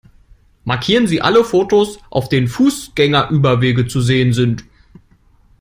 Markieren 0.63 1.05
Sie 1.05 1.21
alle 1.21 1.43
Fotos, 1.43 1.99
auf 2.09 2.27
denen 2.27 2.47
Fußgängerüberwege 2.47 3.85
zu 3.85 4.01
sehen 4.01 4.33
sind! 4.33 4.63